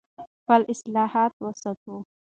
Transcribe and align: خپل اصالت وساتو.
خپل 0.41 0.61
اصالت 0.71 1.33
وساتو. 1.43 1.95